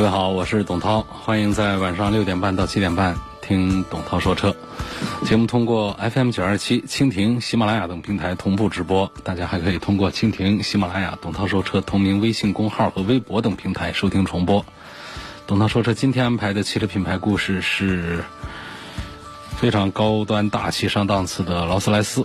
[0.00, 4.56] 各位好，我是董涛，欢迎在晚上六点半到七点半听董涛说车。
[5.26, 14.64] 节目通过 FM 九二七、蜻蜓、喜马拉雅等平台同步直播，大家还可以通过蜻蜓、喜马拉雅、董涛说车同名微信公号和微博等平台收听重播。
[15.46, 18.24] 董涛说车今天安排的汽车品牌故事是
[19.58, 22.24] 非常高端大气上档次的劳斯莱斯。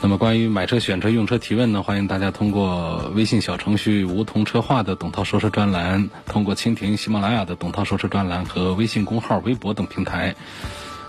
[0.00, 10.34] 那么关于买车、选车、用车提问呢，欢迎大家通过微信小程序“梧桐车话”的董涛说车专栏，通过蜻蜓、喜马拉雅的董涛说车专栏和微信公号、微博等平台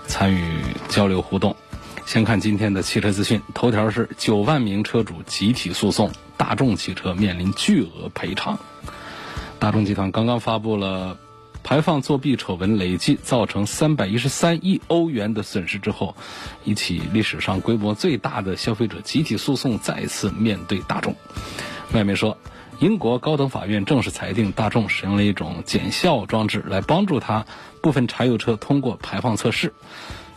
[0.08, 0.44] 参与
[0.90, 1.56] 交流互动。
[2.06, 8.58] 先看今天的汽车资讯，头条是九万名车主集体诉讼，大众汽车面临巨额赔偿。
[9.60, 11.16] 大众集团刚刚发布了。
[11.64, 16.16] 排放作弊丑闻累计造成三百一十三亿欧元的损失之后，
[16.64, 21.16] 一起历史上规模最大的消费者集体诉讼再次面对大众。
[21.94, 22.38] 外媒说，
[22.80, 27.46] 英国高等法院正式裁定大众使用了一种减效装置来帮助它
[27.82, 29.74] 部分柴油车通过排放测试。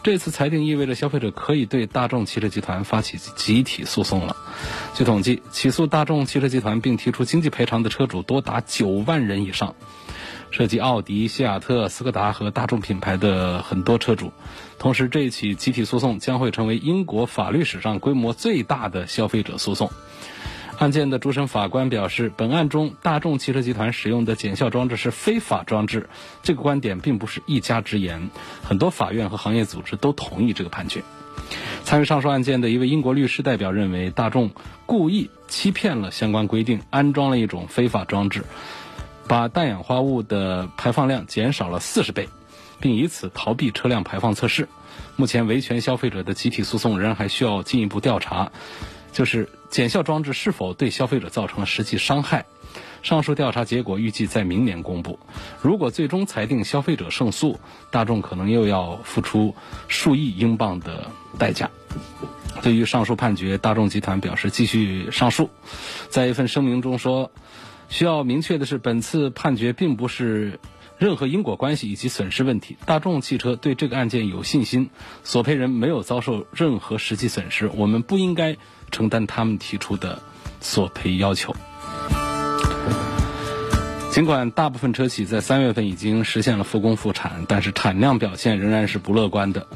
[0.03, 4.37] 这次裁定意味着消费者可以对大众汽车集团发起集体诉讼了。
[4.95, 9.77] 据统计，起诉大众汽车集团并提出经济赔偿的车主多达九万人以上。
[10.53, 14.33] 涉及奥迪、西雅特、斯柯达和大众品牌的很多车主，
[14.79, 19.91] 同时这一起集体诉讼将会成为英国法律史上规模最大的消费者诉讼。
[20.79, 26.09] 案件的主审法官表示，本案中大众汽车集团使用的减效装置是非法装置。
[26.43, 28.31] 这个观点并不是一家之言，
[28.63, 31.03] 很多法院和行业组织都同意这个判决。
[31.85, 34.51] 参与上述案件的一位英国律师代表认为，大众
[34.85, 38.45] 故意欺骗了相关规定，安装了一种非法装置。
[39.33, 42.29] 把氮氧化物的排放量减少了四十倍，
[42.81, 44.69] 并以此逃避车辆排放测试。
[45.17, 48.53] 目前维权消费者的集体诉讼仍然还需要进一步调查，
[49.11, 52.45] 就是减效装置是否对消费者造成了实际伤害。
[53.03, 55.19] 上述调查结果预计在明年公布。
[55.63, 57.59] 如果最终裁定消费者胜诉，
[57.91, 59.55] 大众可能又要付出
[59.89, 61.71] 数亿英镑的代价。
[62.61, 65.49] 对于上述判决，大众集团表示继续上诉，
[66.11, 67.33] 在一份声明中说。
[67.93, 70.59] 需要明确的是，本次判决并不是
[70.97, 72.79] 任何因果关系以及损失问题。
[72.87, 74.89] 大众汽车对这个案件有信心，
[75.25, 78.57] 索赔人没有遭受任何实际损失，我们不应该
[78.91, 80.23] 承担他们提出的
[80.63, 81.55] 索赔要求。
[84.11, 89.67] 尽管大部分车企在三月份已经实现了复工复产，但是产量表现仍然是不乐观的。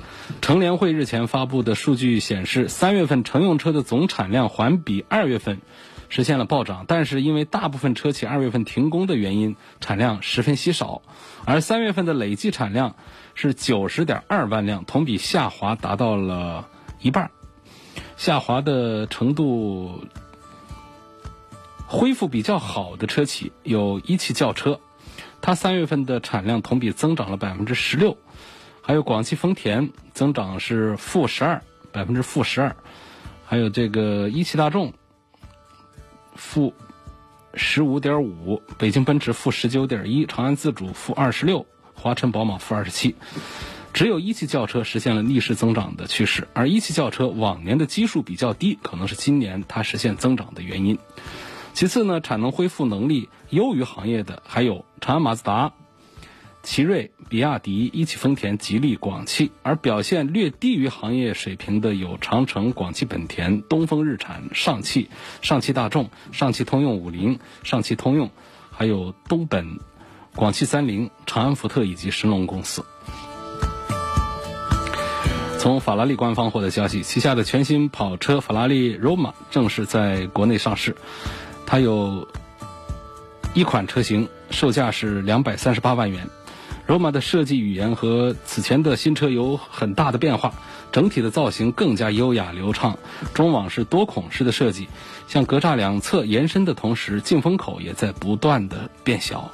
[0.40, 5.60] 乘联会日前发布的数据显示，三月份乘用车的总产量环比二月份。
[6.08, 11.02] 实现了暴涨，但是因为大部分车企二月份停工的原因，产量十分稀少。
[11.44, 12.96] 而三月份的累计产量
[13.34, 16.68] 是九十点二万辆，同比下滑达到了
[17.00, 17.30] 一半。
[18.16, 20.04] 下滑的程度
[21.86, 24.80] 恢复比较好的车企有一汽轿车，
[25.40, 28.16] 它三月份的产量同比增长了百分之十六，
[28.80, 31.62] 还有广汽丰田增长是负十二，
[31.92, 32.76] 百分之负十二，
[33.44, 34.92] 还有这个一汽大众。
[36.36, 36.74] 负
[37.54, 43.14] 十五点五，北京奔驰负十九点一，长安自主负二十六，华晨宝马负二十七，
[43.92, 46.46] 只有一汽轿车实现了逆势增长的趋势。
[46.52, 50.98] 而一汽轿车往年的基数比较低，可能是今年它实现增长的原因。
[51.72, 55.72] 其次呢，产能恢复能力优于行业的还有长安马自达。
[56.66, 65.08] 奇瑞、比亚迪、一汽丰田、吉利、广汽，而表现略低于行业水平的有长城、广汽本田、东风日产、上汽、
[65.42, 68.32] 上汽大众、上汽通用五菱、上汽通用，
[68.72, 69.78] 还有东本、
[70.34, 72.84] 广汽三菱、长安福特以及神龙公司。
[75.60, 80.96] 从法拉利官方获得消息，旗下的全新跑车法拉利 Roma 正式在国内上市，
[81.64, 82.26] 它有
[83.54, 86.28] 一款车型，售价是两百三十八万元。
[86.86, 90.54] 罗马的设计语言和此前的新车有很大的变化，
[90.92, 92.96] 整体的造型更加优雅流畅，
[93.34, 94.86] 中网是多孔式的设计，
[95.26, 99.50] 向格栅两侧延伸的同时，进风口也在不断的变小。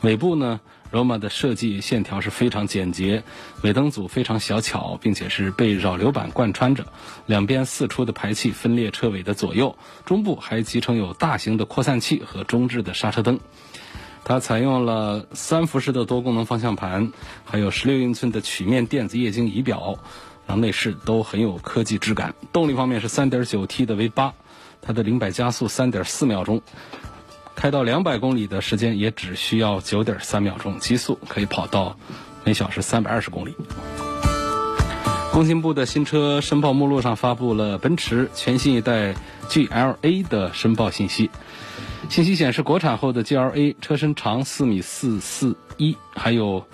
[0.00, 3.22] 尾部呢，罗马的设计线条是非常简洁，
[3.62, 6.86] 尾灯组非常小巧，并且是被扰流板贯穿着，
[7.26, 13.38] 两边四出的排气分裂车尾的左右，中部还集成有大型的扩散器和中置的刹车灯。
[14.24, 17.12] 它采用了三辐式的多功能方向盘，
[17.44, 19.98] 还有十六英寸的曲面电子液晶仪表，
[20.46, 22.34] 让内饰都很有科技质感。
[22.52, 24.34] 动力方面是三点九 T 的 V 八，
[24.80, 26.62] 它的零百加速三点四秒钟，
[27.56, 31.96] 开到两百公里的时间也只需要九点三秒钟，极速可以跑到
[32.44, 33.56] 每小时三百二十公里。
[35.32, 39.14] 工信部的新车申报目录上发布了奔驰全新一代
[39.48, 41.30] GLA 的申报信息。
[42.08, 46.66] 信息显示，国产后的 GLA 车身长四米四四一，还有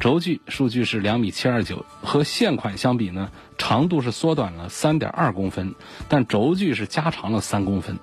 [0.00, 5.74] 轴距数据是两米七二九，和现款相比呢，长度是缩短了三点二公分，
[6.08, 7.96] 但轴距是加长了三公分。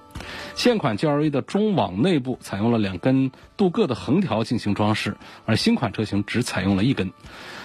[0.56, 7.12] 现款 GLA 的中网内部采用了两根镀铬的横条进行装饰，而新款车型只采用了一根。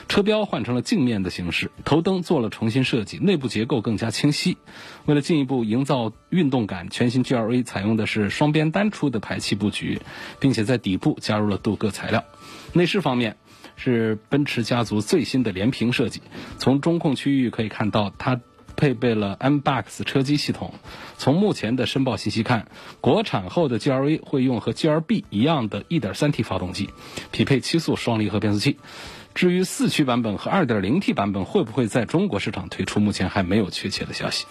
[0.09, 4.57] 车标换成了镜面的形式，头灯做了重新设计，内部结构更加清晰。
[5.07, 10.01] 为了进一步营造运动感，全新 GLA 采用的是双边单出的排气布局，
[10.41, 12.25] 并且在底部加入了镀铬材料。
[12.73, 13.37] 内饰方面
[13.77, 16.23] 是奔驰家族最新的连屏设计，
[16.59, 18.41] 从中控区域可以看到它。
[18.77, 20.75] 配备了 MBUX 车机系统。
[21.17, 22.67] 从目前的申报信息看，
[23.01, 26.91] 国产后的 GLA 会用和 GLB 一样的 1.3T 发动机，
[27.31, 28.79] 匹配七速双离合变速器。
[29.35, 34.47] 至于四驱版本和 2.0T 版本会不会在中国市场推出，目前还没有确切的消息。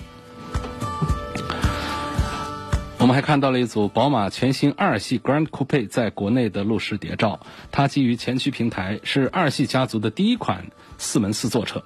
[2.99, 7.39] 我们还看到了一组宝马全新二系 Grand Coupe 在国内的路试谍照，
[7.71, 11.83] 它基于前驱平台，是二系家族的第一款四门四座车。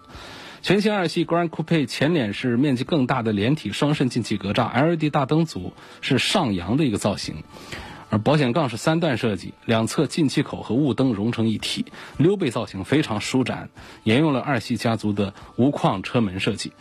[0.61, 7.43] 全新二系 Grand Coupe 前脸是面积更大的连体双肾进气格栅，LED 大灯组是上扬的一个造型，
[8.09, 11.85] 而保险杠是三段设计，两侧进气口和雾灯融成一体，
[12.17, 13.69] 溜背造型非常舒展，
[14.03, 16.71] 沿用了二系家族的无框车门设计。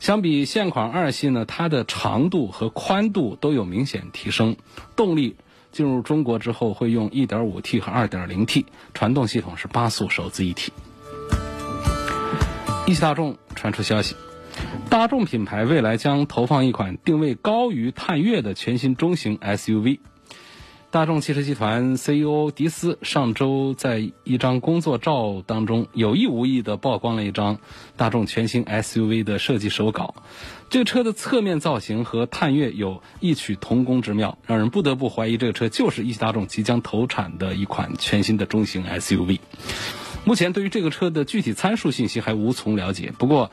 [0.00, 4.56] 相比现款二系呢，它的长度和宽度都有明显提升。
[4.96, 5.36] 动力
[5.70, 10.72] 进入中国之后会用 1.5T 和 2.0T，传动系统是八速手自一体。
[12.86, 14.14] 一汽大众传出消息，
[14.90, 20.00] 大众品牌未来将投放一款定位高于探岳的全新中型 SUV。
[20.94, 27.58] 大众汽车集团 CEO 迪斯上周在一张工作照当中有意无意地曝光了一张
[27.96, 30.14] 大众全新 SUV 的设计手稿。
[30.70, 39.40] 这个车的侧面造型和探岳有异曲同工之妙，让人不得不怀疑这个车就是一汽大众即将投产的一款全新的中型 SUV。
[40.24, 43.12] 目前对于这个车的具体参数信息还无从了解。
[43.18, 43.50] 不过，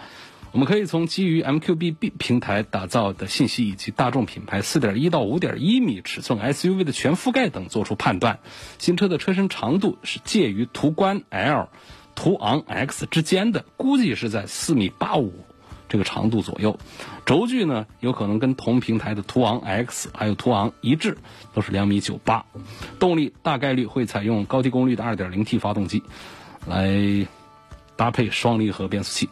[0.52, 8.40] 我们可以从基于 MQB B 平台打造的信息以及大众品牌4.1到5.1米尺寸 SUV 的全覆盖等做出判断。
[8.78, 11.70] 新车的车身长度是介于途观 L、
[12.16, 15.32] 途昂 X 之间的，估计是在4米85
[15.88, 16.78] 这个长度左右。
[17.26, 21.18] 轴距呢，有可能跟同平台的途昂 X 还有途昂一致，
[21.54, 22.44] 都是2米98。
[23.00, 26.04] 动力大概率会采用高低功率的 2.0T 发动机。
[26.68, 27.26] 来
[27.96, 29.30] 搭配双离合变速器。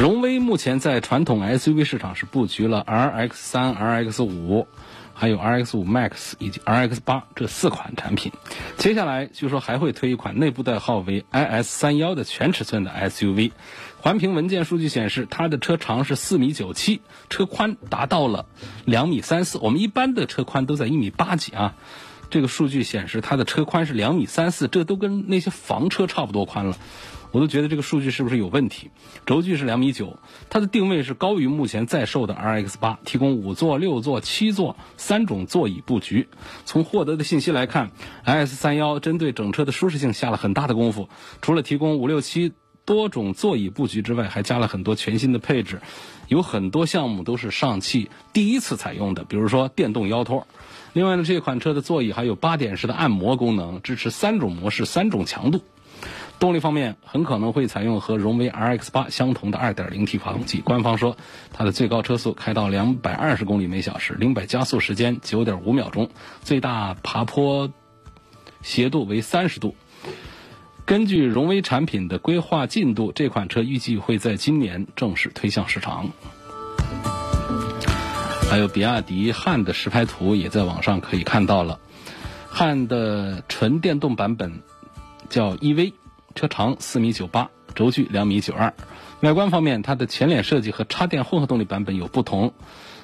[0.00, 4.66] 荣威目前在传统 SUV 市场是布局了 RX 三、RX 五，
[5.14, 8.32] 还有 RX 五 Max 以及 RX 八这四款产品。
[8.76, 13.52] 接下来据说还会推一款内部代号为 IS 三幺的全尺寸的 SUV。
[14.00, 17.00] 环评文件数据显示，它的车长是四米九七，
[17.30, 18.46] 车宽达到了
[18.84, 19.58] 两米三四。
[19.58, 21.76] 我们一般的车宽都在一米八几啊。
[22.30, 26.76] 这个数据显示，它的车宽是两米三四，这都跟那些房车差不多宽了，
[27.34, 28.92] 我都觉得这个数据是不是有问题？
[29.26, 30.16] 轴距是两米九，
[30.48, 36.28] 它的定位是高于目前在售的 RX 八，提供五座、六座、七座三种座椅布局。
[36.64, 37.90] 从获得的信息来看
[38.24, 41.08] ，IS 三幺针对整车的舒适性下了很大的功夫，
[41.42, 42.52] 除了提供五六七
[42.84, 45.80] 多种座椅布局之外，还加了很多全新的配置，
[46.28, 50.46] 有很多项目都是上汽第一次采用的，比如说电动腰托。
[50.92, 55.60] 另外呢，这款车的座椅还有八点式的按摩功能，支持三种模式、三种强度。
[56.38, 60.60] 动力方面，很可能会采用和荣威 RX 八相同的 2.0T 发动机。
[60.60, 61.16] 官方说，
[61.52, 66.10] 它的最高车速开到两百二十公里每小时，零百加速时间九点五秒钟，
[66.42, 67.72] 最大爬坡
[68.60, 69.74] 斜度为三十度。
[70.84, 76.10] 根据荣威产品的规划进度，这款车预计会在今年正式推向市场。
[78.50, 81.80] 还有比亚迪汉的实拍图也在网上可以看到了，
[82.50, 84.60] 汉的纯电动版本
[85.30, 85.94] 叫 EV，
[86.34, 88.74] 车长四米九八，轴距两米九二。
[89.20, 92.52] 外观方面，它的前脸设计和插电混合动力版本有不同，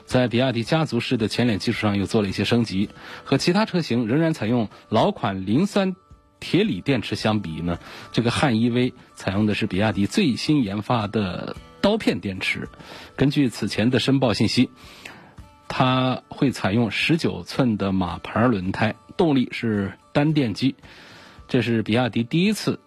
[0.04, 2.90] 在比亚迪家族式的前脸基础上又做了一些升级。
[3.24, 5.96] 和其他车型仍然采用老款磷酸
[6.38, 7.78] 铁锂电池相比呢，
[8.12, 12.68] 这个汉 EV 采用的是比亚迪最新研发的刀片电池。
[13.16, 14.70] 根据此前的申报信息。
[15.72, 20.74] 它会采用十九寸的马牌轮胎，动力是单电机，
[21.46, 22.80] 这是比亚迪第一次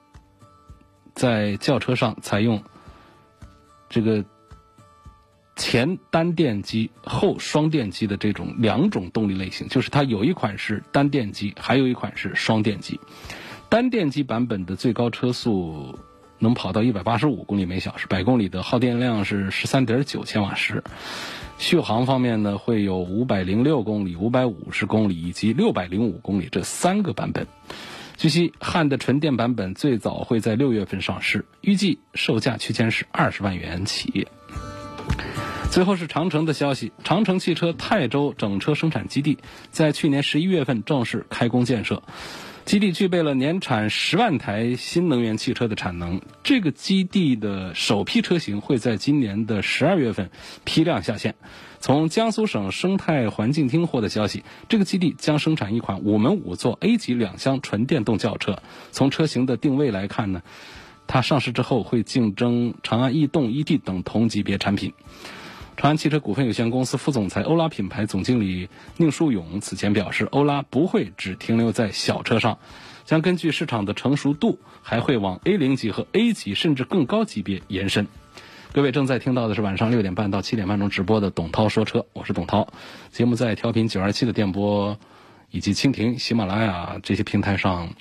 [1.13, 2.61] 在轿车上采用
[3.89, 4.23] 这个
[5.55, 12.99] 前单电机、后双电机的这种两种动力类型，就是它有一款是单电机，还有一款是双电机。
[13.69, 15.97] 单电机版本的最高车速。
[16.39, 20.83] 能跑到一百八十五公里每小时，百公里的耗电量是十三点九千瓦时。
[21.57, 27.47] 续航方面呢，会有五百零六公里、五百五十公里以及六百零五公里这三个版本。
[28.23, 34.29] 据悉，汉的纯电版本最早会在六月份上市，预计售价区间是二十万元起。
[35.69, 39.39] 最后是长城的消息，长城汽车泰州整车生产基地
[39.71, 42.01] 在去年十一月份正式开工建设。
[42.63, 46.21] 基地具备了年产十万台新能源汽车的产能。
[46.43, 50.31] 这个基地的首批车型会在今年的十二月份
[50.63, 51.35] 批量下线。
[51.83, 58.59] 从江苏省生态环境厅获得消息，这个基地将生产一款五门五座 A 级两厢纯电动轿车。
[58.93, 60.43] 从车型的定位来看呢，
[61.07, 64.93] 它上市之后会竞争长安逸动、ED 等同级别产品。
[65.75, 72.59] 长安汽车股份有限公司副总裁、欧拉品牌总经理宁树勇此前表示，欧拉不会只停留在小车上，
[73.03, 78.07] 将根据市场的成熟度，还会往 A 零级和 A 级甚至更高级别延伸。
[78.73, 82.67] 各位正在听到的是晚上六点半到七点半钟直播的董涛说车，我是董涛。
[83.11, 84.97] 节目在调频九二七的电波
[85.51, 87.93] 以及蜻蜓、喜马拉雅这些平台上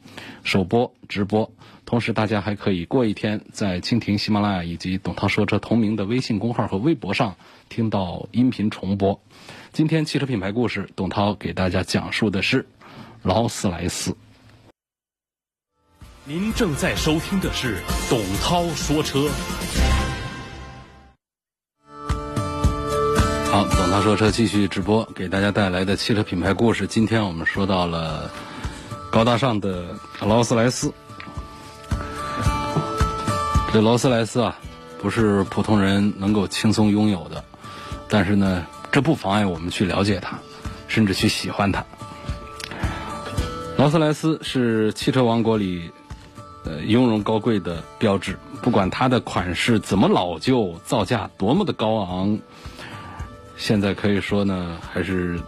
[0.44, 1.52] 首播直播。
[1.84, 7.36] 同时，大家还可以过一天在蜻蜓、喜马拉雅以及董涛说车同名的微信公号和微博上
[7.68, 9.20] 听到音频重播。
[9.72, 12.64] 今天汽车品牌故事，董涛给大家讲述的是
[13.22, 14.16] 劳斯莱斯。
[16.24, 17.76] 您正在收听的是
[18.08, 19.28] 董涛说车。
[23.52, 26.86] 好，董涛说车继续直播，给大家带来的汽车品牌故事。
[26.86, 28.30] 今天我们说到了
[29.10, 30.90] 高大上的劳斯莱斯。
[33.70, 34.56] 这劳斯莱斯啊，
[35.02, 37.44] 不是普通人能够轻松拥有的，
[38.08, 40.38] 但是呢，这不妨碍我们去了解它，
[40.88, 41.84] 甚至去喜欢它。
[43.76, 45.90] 劳斯莱斯是汽车王国里，
[46.64, 48.38] 呃，雍容高贵的标志。
[48.62, 52.38] 不管它的款式怎么老旧，造价多么的高昂，
[53.62, 55.38] 现在可以说呢，还是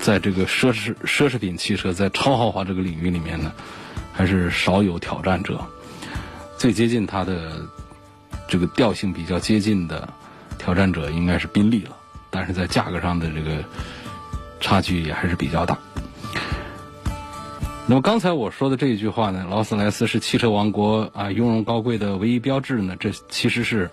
[0.00, 3.52] 在这个奢侈奢侈品汽车在超豪华这个领域里面呢，
[4.12, 5.64] 还是少有挑战者。
[6.58, 7.64] 最接近它的
[8.48, 10.12] 这个调性比较接近的
[10.58, 11.96] 挑战者应该是宾利了，
[12.30, 13.62] 但是在价格上的这个
[14.58, 15.78] 差距也还是比较大。
[17.86, 23.88] 那么刚才我说的这一句话呢，劳斯莱斯是汽车王国啊雍容高贵的唯一标志呢，这其实是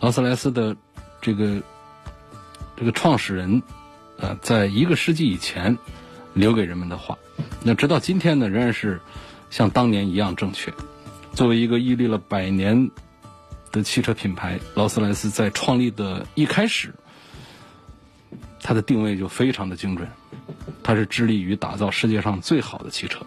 [0.00, 0.74] 劳斯莱斯的
[1.20, 1.60] 这个
[2.78, 3.64] 这个创始人
[4.18, 5.78] 呃，在一个世纪以前
[6.32, 7.18] 留给人们的话，
[7.64, 9.00] 那直到今天呢，仍然是
[9.50, 10.72] 像当年一样正确。
[11.34, 12.92] 作为一个屹立了百年
[13.72, 16.94] 的汽车品牌，劳斯莱斯在创立的一开始，
[18.62, 20.08] 它的定位就非常的精准，
[20.84, 23.26] 它是致力于打造世界上最好的汽车。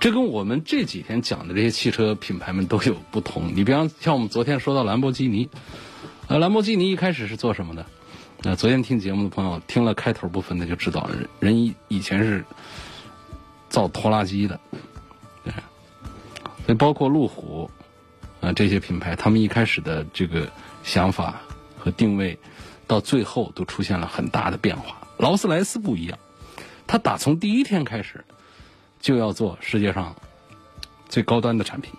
[0.00, 3.52] 这跟我们这几天讲的这些汽车品牌们都有不同。
[3.54, 5.48] 你比方像我们昨天说到兰博基尼，
[6.26, 7.86] 呃，兰博基尼一开始是做什么的？
[8.40, 12.44] 那昨天听节目的朋友听了开头部分的就知道，人以以前是
[13.68, 14.58] 造拖拉机的。
[16.64, 17.68] 所以，包括路虎，
[18.40, 20.48] 啊这些品牌，他们一开始的这个
[20.84, 21.40] 想法
[21.78, 22.38] 和定位，
[22.86, 24.96] 到最后都出现了很大的变化。
[25.16, 26.18] 劳斯莱斯不一样，
[26.86, 28.24] 他打从第一天开始
[29.00, 30.14] 就要做世界上
[31.08, 31.92] 最高端的产品。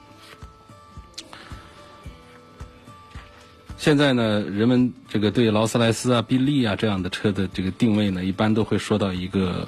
[3.80, 9.68] 现在呢，人们这个对劳斯莱斯啊、宾利啊这样的车的这个定位呢，一般都会说到一个。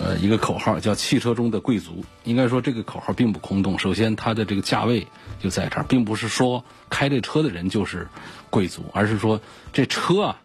[0.00, 3.76] 呃，一个口号叫“汽车中的贵族”，应该说这个口号并不空洞。
[3.76, 5.04] 首先，它的这个价位
[5.40, 8.06] 就在这儿，并不是说开这车的人就是
[8.48, 9.40] 贵族，而是说
[9.72, 10.40] 这车啊，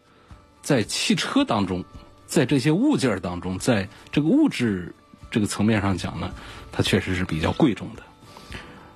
[0.63, 1.85] 在汽车当中，
[2.25, 4.91] 在这些物件当中，在这个物质
[5.29, 6.31] 这个层面上讲呢，
[6.71, 8.01] 它确实是比较贵重的。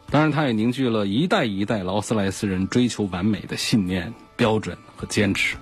[0.09, 5.57] 当然，它也凝聚了一代一代劳斯莱斯人追求完美的信念、标准和坚持。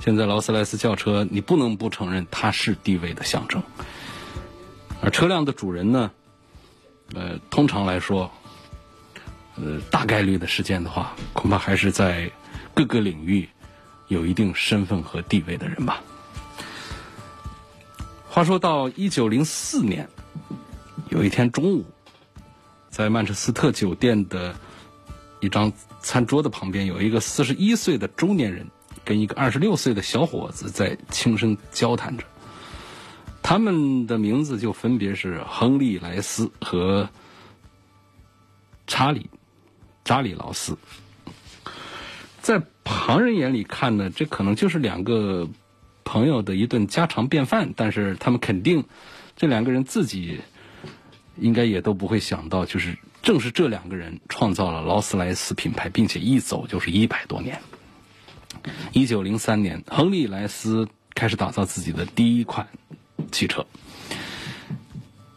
[0.00, 3.60] 现在，劳斯莱斯轿车，你不能不承认它是地位的象征。
[5.02, 6.12] 而车辆的主人呢，
[7.14, 8.30] 呃，通常来说，
[9.56, 12.30] 呃，大概率的事件的话，恐怕还是在
[12.74, 13.48] 各个领域
[14.06, 16.00] 有一定身份和地位的人吧。
[18.28, 20.08] 话说到一九零四年，
[21.08, 21.84] 有一天中午，
[22.98, 24.52] 在曼彻斯特酒店的
[25.38, 28.66] 一张餐桌的旁边，有一个四十一岁的中年人
[29.04, 32.24] 跟一个二十六岁的小伙子在轻声交谈着。
[33.40, 37.08] 他们的名字就分别是亨利·莱斯和
[38.88, 39.20] 查理·
[40.04, 40.76] 查理·劳斯。
[42.42, 45.48] 在旁人眼里看呢，这可能就是两个
[46.02, 48.82] 朋友的一顿家常便饭，但是他们肯定
[49.36, 50.40] 这两个人自己
[51.40, 57.60] 应该也都不会想到，就是正是这两个人创造了劳斯莱斯品牌，并且一走就是一百多年。
[58.92, 62.68] 一九零三年，亨利·莱斯开始打造自己的第一款
[63.32, 63.66] 汽车。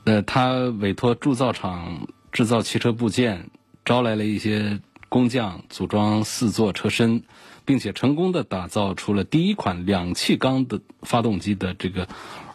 [0.05, 3.49] 呃，他委托铸造厂制造汽车部件，
[3.85, 4.79] 招来了一些。
[5.09, 7.23] 工匠组装四座车身，
[7.65, 12.07] 并且成功的打造出了第一款两气缸的发动机的这个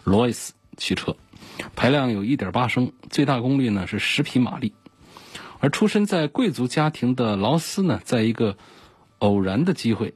[0.05, 1.15] 罗伊斯汽车，
[1.75, 4.75] 排量有1.8升，最大功率呢是十匹马力。
[5.59, 8.57] 而出身在贵族家庭的劳斯呢，在一个
[9.19, 10.15] 偶然的机会，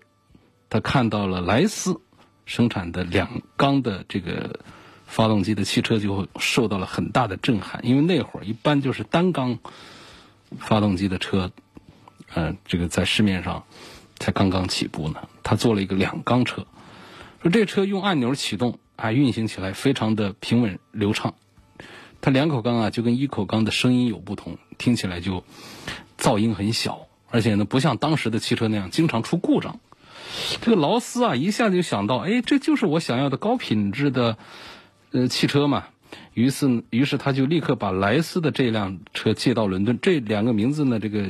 [0.69, 2.01] 他看到了莱斯
[2.45, 4.61] 生产的两缸的这个
[5.07, 9.59] 发动机的汽车，就会受到了很大的震撼，因为那会儿一般就是单缸
[10.59, 11.51] 发动机的车。
[12.33, 13.65] 呃，这个在市面上
[14.21, 15.29] 才刚刚起步呢。
[15.43, 16.65] 他做了一个两缸车，
[17.43, 21.35] 说这车用按钮启动啊，运行起来非常的平稳流畅。
[22.21, 25.43] 它两口缸啊，就跟一口缸的声音有不同，听起来就
[26.19, 29.81] 噪音很小，而且呢，不像当时的汽车那样经常出故障。
[30.61, 34.37] 这个劳斯啊，一下子就想到，哎，这就是我想要的高品质的
[35.11, 35.87] 呃汽车嘛。
[36.35, 39.99] 于是，于是他就立刻把莱斯的这辆车借到伦敦。
[40.01, 41.29] 这两个名字呢，这个。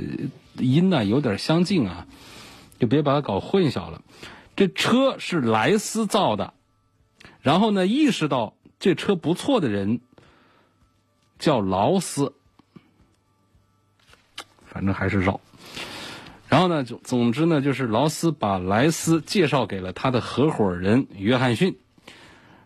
[0.59, 2.07] 音呢有点相近啊，
[2.79, 4.03] 就别把它搞混淆了。
[4.57, 6.53] 这车是莱斯造的，
[7.41, 10.01] 然后呢，意识到这车不错的人
[11.39, 12.33] 叫劳斯，
[14.67, 15.41] 反正还是绕。
[16.49, 21.77] 然后呢，总总之呢，就是劳斯把莱斯介绍给了他的合伙人约翰逊，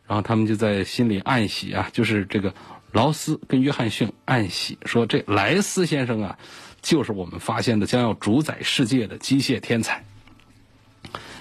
[0.06, 2.54] 然后他们就在心里暗喜啊，就是这个
[2.92, 6.38] 劳斯跟约翰逊暗喜说：“这莱斯先生啊。”
[6.84, 10.04] 就是我们发现的将要主宰世界的机械天才。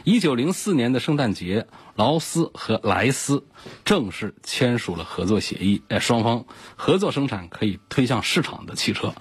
[0.04, 3.46] 一九零四年的圣诞节，劳斯和莱斯
[3.86, 9.16] 正式签署了合作协议，哎，双方合作生产可以推向市场的汽车。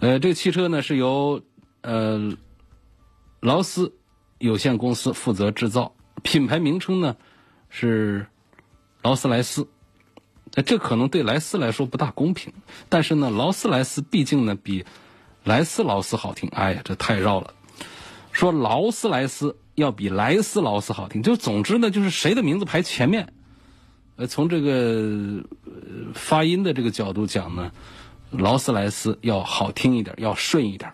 [0.00, 1.42] 呃，这个汽车呢是由
[1.80, 2.36] 呃
[3.40, 3.94] 劳斯
[4.38, 7.16] 有限公司负责制造，品牌名称呢
[7.70, 8.26] 是
[9.02, 9.68] 劳斯莱斯。
[10.66, 12.52] 这可能对莱斯来说不大公平，
[12.88, 14.84] 但是呢，劳斯莱斯毕竟呢比。
[15.44, 17.54] 莱斯劳斯好听，哎呀，这太绕了。
[18.32, 23.32] 说劳斯莱斯要比莱斯劳斯好听，就总之呢，就是谁的名字排前面。
[24.16, 25.44] 呃，从这个
[26.14, 27.70] 发音的这个角度讲呢，
[28.32, 30.92] 劳斯莱斯要好听一点，要顺一点。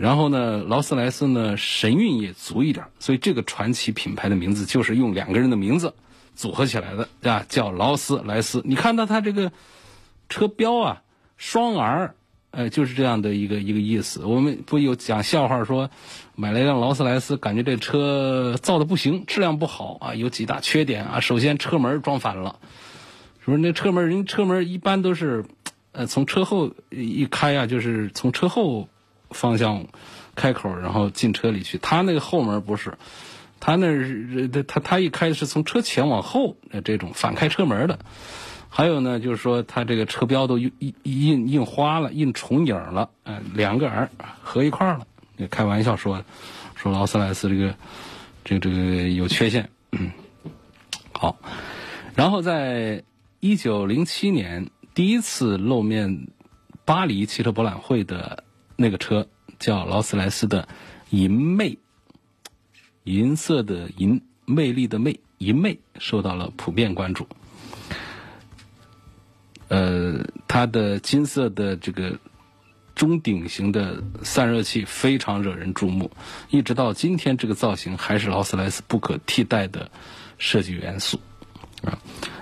[0.00, 5.94] 然后呢，劳斯莱斯呢神韵也足一点，所以这个传奇品牌的名字就是用两个人的名字
[6.34, 8.60] 组合起来的，啊，叫劳斯莱斯。
[8.64, 9.52] 你看到它这个
[10.28, 11.02] 车标啊，
[11.36, 12.16] 双 R。
[12.50, 14.24] 呃，就是这样的一个一个意思。
[14.24, 15.90] 我们不有讲笑话说，
[16.34, 21.20] 买了一辆劳斯莱斯，感觉这车造的不行，质量不好啊，有几大缺点啊。
[21.20, 22.56] 首先车门装反了，
[23.44, 23.58] 是不是？
[23.58, 25.44] 那车门人车门一般都是，
[25.92, 28.88] 呃，从车后一开啊，就是从车后
[29.30, 29.86] 方向
[30.34, 31.76] 开口，然后进车里去。
[31.76, 32.94] 他那个后门不是，
[33.60, 37.98] 他那是他他一开是从车前往后，这种反开车门的。
[38.68, 44.10] 还有呢，就是说它这个车标都印印印花了，印重影了，呃，两个 R
[44.42, 45.06] 合一块了。
[45.50, 46.24] 开玩笑说，
[46.74, 47.74] 说劳斯莱斯这个，
[48.44, 49.70] 这个这个有缺陷。
[49.92, 50.10] 嗯
[51.12, 51.36] 好，
[52.14, 53.02] 然后在
[53.40, 56.28] 一九零七年第一次露面
[56.84, 58.44] 巴黎汽车博览会的
[58.76, 59.26] 那个车
[59.58, 60.68] 叫劳斯莱斯的
[61.10, 61.78] 银魅，
[63.04, 67.26] 银色的银，魅力的魅，银魅受到了普遍关注。
[69.68, 72.18] 呃，它的金色的这个
[72.94, 76.10] 中顶型的散热器非常惹人注目，
[76.50, 79.90] 一直到今天，这个造型还是劳斯莱斯不可替代的
[80.38, 81.20] 设计元素
[81.84, 81.98] 啊。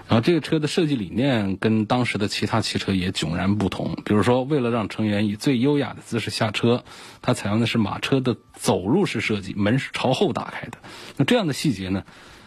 [0.09, 3.99] 然后这个车的设计理念跟当时的其他汽车也迥然不同。
[4.05, 6.85] 比如说，为了让成员以最优雅的姿势下车，
[7.23, 10.79] 它采用的是马车的走路式设计，门是朝后打开的。
[11.17, 12.05] 那这样的细节呢，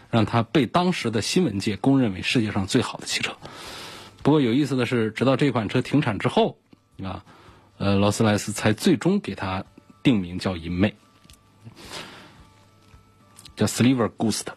[0.09, 3.33] 让它被当时的新闻界公认为世界上最好的汽车。
[4.21, 6.57] 不过有意思的是，直到这款车停产之后，
[7.03, 7.23] 啊，
[7.77, 9.63] 呃，劳斯莱斯才最终给它
[10.03, 10.95] 定名叫银魅，
[13.55, 14.47] 叫 Silver Ghost。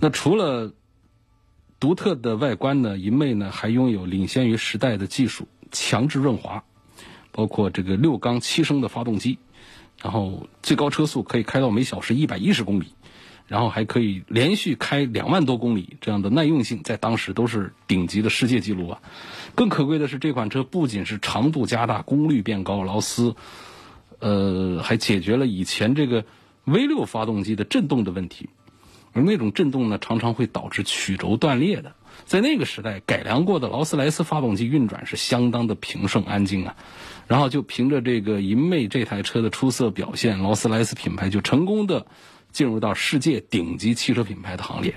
[0.00, 0.72] 那除了
[1.80, 6.64] 独特的外观呢，银魅呢还拥有领先于时代的技术，强制润滑，
[7.32, 9.38] 包括这个六缸七升的发动机，
[10.00, 12.94] 然后最高车速可以开到每小时一百一十公里，
[13.46, 19.00] 然后还可以连续开两万多公里，这样的耐用性在当时都是顶级的世界纪录啊。
[19.54, 23.34] 更可贵的是，这款车不仅是长度加大、功率变高，劳斯，
[24.18, 26.24] 呃，还解决了以前这个
[26.64, 28.48] V 六发动机的震动的问题，
[29.12, 31.92] 而那种震动呢，常常会导致曲轴断裂的。
[32.24, 36.76] 在那个时代，改良过的劳斯莱斯发动机运转是相当的平顺安静啊。
[37.26, 42.06] 然后就凭着这个银魅这台车的出色表现，劳斯莱斯品牌就成功的
[42.52, 44.94] 进入到世界顶级汽车品牌的行列。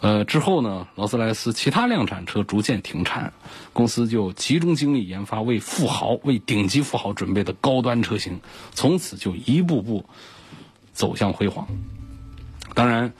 [0.00, 3.32] 呃，之后呢，劳斯莱斯其他量产车逐渐停产，
[3.72, 8.40] 公司就集中精力研发为富豪、为顶级富豪准备的高端车型，
[8.72, 10.04] 从此就一步步
[10.92, 11.68] 走向辉煌。
[12.74, 13.12] 当然，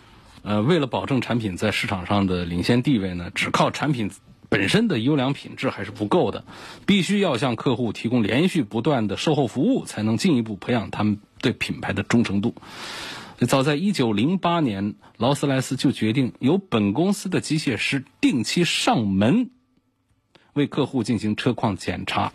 [0.43, 4.11] 呃，为了保证产品在市场上的领先地位呢，只靠产品。
[4.49, 6.45] 本身的优良品质还是不够的，
[6.85, 12.55] 必须要向客户提供连续不断的售后服务，才能进一步培养他们对品牌的忠诚度。
[13.47, 19.51] 早在一九零八年，劳斯莱斯就决定由本公司的机械师定期上门
[20.55, 22.33] 为客户进行车况检查，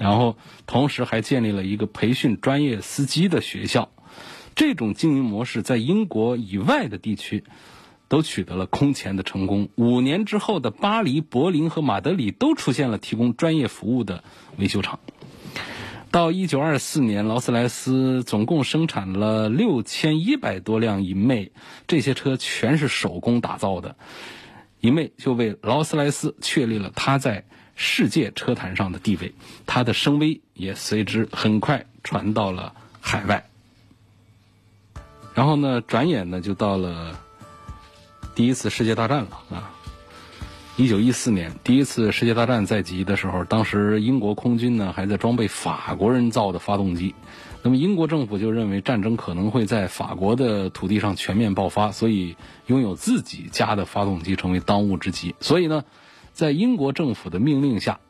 [0.00, 3.90] 然后同时还建立了一个培训专业司机的学校。
[4.54, 7.44] 这种经营模式在英国以外的地区。
[8.06, 9.70] 都取得了空前的成功。
[9.76, 14.22] 五年之后的巴黎、柏林和马德里都出现了提供专业服务的
[14.58, 15.00] 维修厂。
[16.14, 21.50] 到一九二四年，劳斯莱斯总共生产了六千一百多辆银魅，
[21.88, 23.96] 这些车全是手工打造的。
[24.78, 29.34] 银魅就为劳斯莱斯确立了它在世界车坛上的地位，
[29.66, 33.44] 它的声威也随之很快传到了海外。
[35.34, 37.18] 然后呢，转眼呢就到了。
[38.36, 39.73] 第一次世界大战了啊！
[40.76, 47.14] 一九一四年，第一次世界大战在即的时候，当时英国空军呢还在装备法国人造的发动机。
[47.62, 55.36] 那么英国政府就认为战争可能会在法国的土地上全面爆发，所以拥有自己家的发动机成为当务之急。
[55.38, 55.84] 所以呢，
[56.32, 58.00] 在英国政府的命令下，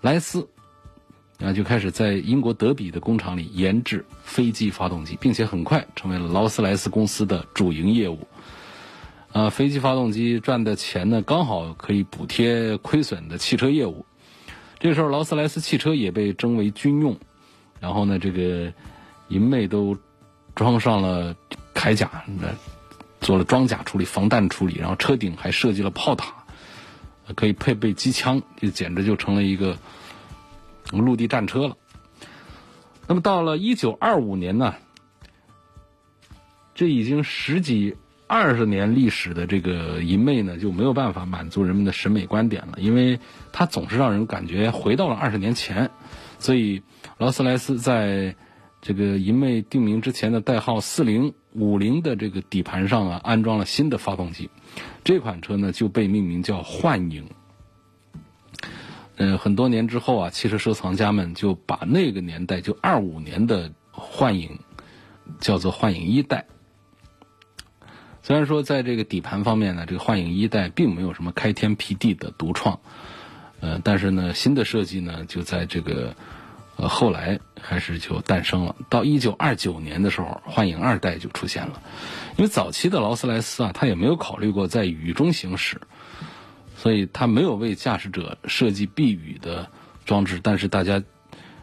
[0.00, 0.48] 莱斯
[1.40, 8.26] 啊就开始在英国德比的工厂里研制飞机发动机，并且很快成为了劳斯莱斯公司的主营业务。
[9.38, 14.04] 啊，飞机发动机赚的钱呢，刚好可以补贴亏损的汽车业务。
[14.80, 17.16] 这时候，劳斯莱斯汽车也被征为军用，
[17.78, 18.72] 然后呢，这个
[19.28, 19.96] 银魅都
[20.56, 21.36] 装上了
[21.72, 22.10] 铠甲，
[23.20, 26.34] 做了装甲处理、防弹处理，然后车顶还设计了炮塔，
[27.36, 29.78] 可以配备机枪，就简直就成了一个
[30.90, 31.76] 陆地战车了。
[33.06, 34.74] 那么到了一九二五年呢，
[36.74, 37.94] 这已经十几。
[38.28, 43.18] 二十年历史的这个银魅呢，就没有办法满足人们的审美观点了，因为
[43.52, 45.90] 它总是让人感觉回到了二十年前。
[46.38, 46.82] 所以，
[47.16, 48.36] 劳斯莱斯在
[48.80, 54.50] 这个银魅定名之前的代号四零五零的这个底盘上啊，安装了新的发动机。
[55.02, 57.30] 这款车呢，就被命名叫幻影。
[59.16, 64.60] 嗯，很多年之后啊，汽车收藏家们就把那个年代就二五年的幻影
[65.40, 66.46] 叫做幻影一代。
[68.28, 72.78] 虽然说在这个底盘方面呢，这个幻影一代并没有什么开天辟地的独创，
[73.60, 76.14] 呃，但是呢，新的设计呢，就在这个
[76.76, 78.76] 呃后来开始就诞生了。
[78.90, 81.80] 到一九二九年的时候，幻影二代就出现了。
[82.36, 85.80] 因为早期的劳斯莱斯啊，它也没有考虑过在雨中行驶，
[86.76, 89.70] 所以它没有为驾驶者设计避雨的
[90.04, 90.38] 装置。
[90.42, 91.02] 但是大家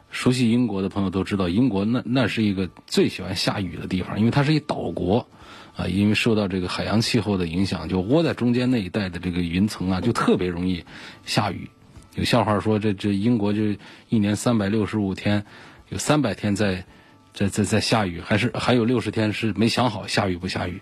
[0.10, 5.28] 熟悉英国的朋友都知道，英国那那是一个最喜欢下雨的地方，因为它是一岛国。
[5.76, 10.86] 啊，因为受到这个海洋气候的影响，就窝在中间那一带的这个云层啊，就特别容易
[11.26, 11.70] 下雨。
[12.16, 13.76] 有笑话说，这这英国就
[14.08, 15.46] 一年三百六十五天，
[15.90, 16.86] 有三百天在
[17.34, 20.80] 在在在下雨，还是还有六十天是没想好下雨不下雨。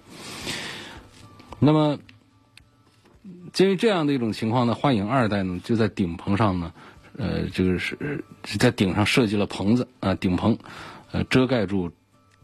[1.58, 1.98] 那么，
[3.52, 6.72] 基于这样的一种情况呢，幻影二代呢就在顶棚上呢，
[7.18, 7.98] 呃，这个是
[8.60, 10.60] 在顶上设计了棚子啊，顶棚，
[11.12, 11.92] 呃，遮盖住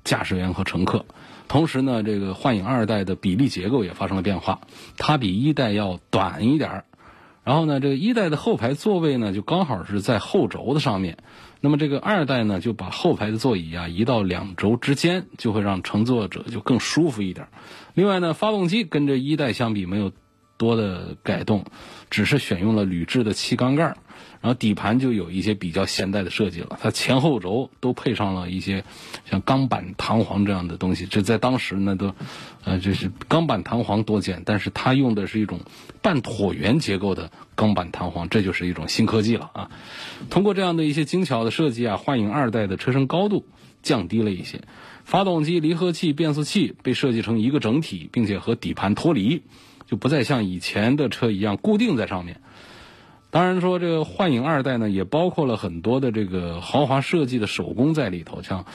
[0.04, 1.06] 驾驶员和乘客。
[1.50, 4.62] 同时呢，这个幻影二代的比例结构也发生了变化，
[4.98, 6.86] 它比一代要短一点儿。
[7.44, 11.18] 然后呢，这个一代的后排座位呢，就刚好是在后轴的上面。
[11.62, 17.48] 那么这个二代呢，就把后排的座椅啊移到两轴之间，就会让乘坐者就更舒服一点。
[17.96, 20.12] 另外呢，发动机跟这一代相比没有
[20.58, 21.66] 多的改动，
[22.12, 23.98] 只是选用了铝制的气缸盖。
[24.42, 28.86] 然后底盘就有一些比较现代的设计了，它前后轴都配上了一些
[29.30, 32.16] 像钢板弹簧这样的东西，这在当时呢都，
[32.64, 35.60] 呃，就是钢板弹簧多见，但是它用的是一种
[36.02, 39.72] 半椭圆结构的钢板弹簧，这就是一种新科技了啊。
[40.30, 43.46] 通过这样的一些精巧的设计啊，幻影二代的车身高度
[43.84, 44.62] 降低了一些，
[45.04, 49.42] 发动机、离合器、变速器被设计成一个整体，并且和底盘脱离，
[49.86, 52.40] 就不再像以前的车一样固定在上面。
[53.32, 58.66] 当然说，这个幻影二代呢，也包括了很多的这个豪华设计的手工在里头，像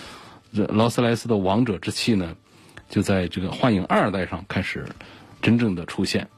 [0.53, 2.37] 劳斯莱斯的王者之气呢，
[2.89, 4.87] 就在这个幻影二代上开始
[5.43, 6.29] 真正的出现。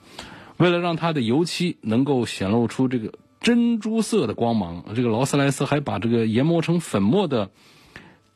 [0.57, 7.51] 为了让它的油漆能够显露出这个珍珠色的光芒，这个劳斯莱斯还把这个研磨成粉末的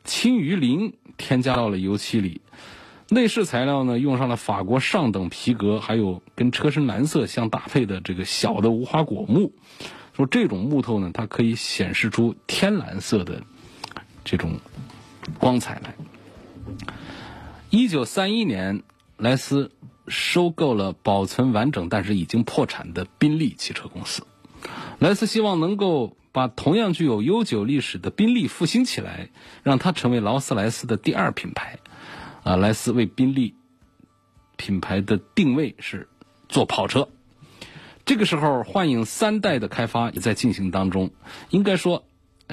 [0.03, 2.41] 青鱼鳞添加到了油漆里。
[3.13, 9.51] 内饰材料呢，用上了法国上等皮革，还有跟车身蓝色相搭配的这个小的无花果木。
[10.15, 13.43] 说这种木头呢，它可以显示出天蓝色的
[14.23, 14.61] 这种
[15.39, 15.93] 光彩来。
[17.69, 18.81] 一九三一年，
[19.17, 19.71] 莱斯
[20.07, 24.25] 收购了保存完整但是已经破产的宾利汽车公司。
[24.99, 29.27] 莱斯希望能够把同样具有悠久历史的宾利复兴起来，
[29.63, 31.79] 让它成为劳斯莱斯的第二品牌。
[32.43, 33.55] 啊，莱斯为宾利
[34.57, 36.07] 品牌的定位是
[36.49, 37.07] 做跑车。
[38.03, 41.11] 这个时候，幻影三代的开发也在进行当中。
[41.49, 42.03] 应该说，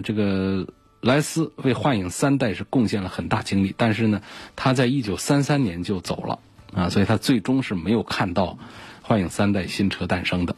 [0.05, 0.67] 这个
[1.01, 3.75] 莱斯为幻影三代是贡献了很大精力。
[3.77, 4.21] 但是呢，
[4.57, 6.39] 他在一九三三年就走了
[6.75, 8.59] 啊，所以他最终是没有看到
[9.03, 10.55] 幻影三代新车诞生的。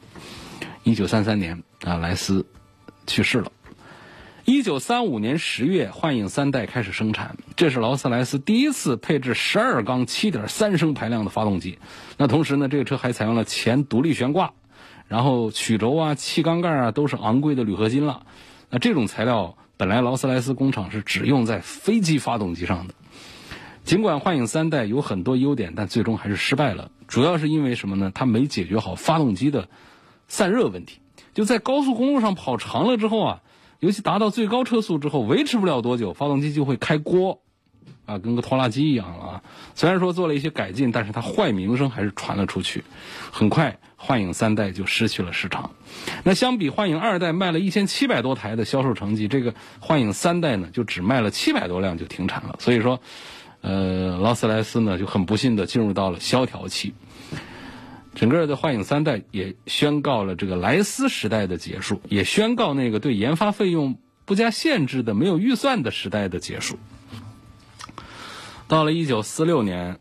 [0.83, 2.45] 一九三三年啊，莱斯
[3.07, 3.53] 去世了。
[4.53, 11.79] 一九三五年十月，幻影三代开始生产，这是劳斯莱斯第一次配置十二缸七点三升排量的发动机。
[12.17, 14.53] 那同时呢，这个车还采用了前独立悬挂，
[15.07, 18.27] 然后曲轴啊、气缸盖啊都是昂贵的铝合金了。
[18.71, 22.95] 那这种材料本来劳斯莱斯工厂是只用在飞机发动机上的。
[23.85, 26.91] 尽管幻影三代有很多优点，但最终还是失败了。
[27.07, 28.11] 主要是因为什么呢？
[28.13, 29.69] 它没解决好发动机的
[30.27, 30.99] 散热问题。
[31.35, 33.43] 就在高速公路上跑长了之后啊。
[33.81, 37.40] 尤其达到最高车速之后，维持不了多久，发动机就会开锅，
[38.07, 39.43] 啊，跟个拖拉机一样了啊。
[39.75, 42.85] 虽然说做了一些改进，但是它坏名声还是传了出去。
[43.31, 45.71] 很快，幻影三代就失去了市场。
[46.25, 52.57] 那相比幻影二代卖了一千七百多台的销售成绩，这个幻影三代呢就只卖了七百多辆就停产了。
[52.59, 53.01] 所以说，
[53.62, 56.93] 呃，劳斯莱斯呢就很不幸的进入到了萧条期。
[58.14, 66.79] 整个的幻影三代也宣告了这个莱斯时代的结束，也宣告那个对研发费用不加限制的没有预算的时代的结束。
[68.66, 70.01] 到了一九四六年，